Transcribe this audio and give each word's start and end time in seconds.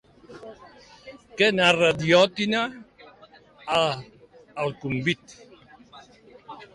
Què 1.41 1.49
narra 1.57 1.89
Diòtima 1.99 2.61
a 3.81 3.83
"El 4.63 4.73
convit"? 4.85 5.37